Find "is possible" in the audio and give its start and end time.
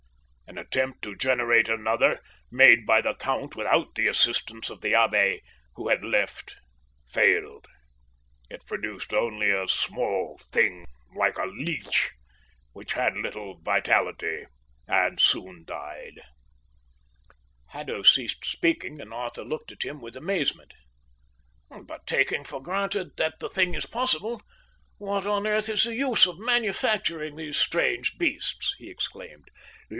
23.73-24.41